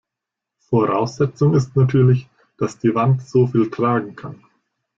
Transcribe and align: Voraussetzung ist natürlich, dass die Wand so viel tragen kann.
Voraussetzung 0.71 1.53
ist 1.53 1.75
natürlich, 1.75 2.27
dass 2.57 2.79
die 2.79 2.95
Wand 2.95 3.21
so 3.21 3.45
viel 3.45 3.69
tragen 3.69 4.15
kann. 4.15 4.41